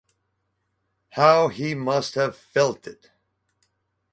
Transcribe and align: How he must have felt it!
How 1.11 1.49
he 1.49 1.75
must 1.75 2.15
have 2.15 2.35
felt 2.35 2.87
it! 2.87 3.11